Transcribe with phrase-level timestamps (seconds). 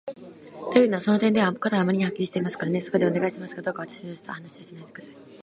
[0.73, 2.81] というのは、その点では事はあまりにはっきりしていますからね。
[2.81, 5.15] そこで、お願いしますが、どうか私の助手とは話をしないで下さい。